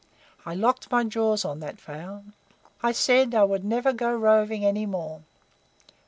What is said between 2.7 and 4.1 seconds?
I said I would never